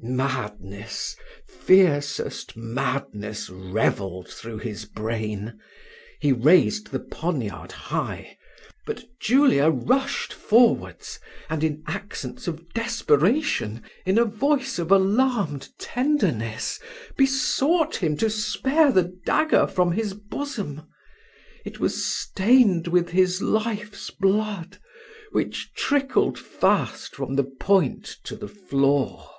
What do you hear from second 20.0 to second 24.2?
bosom it was stained with his life's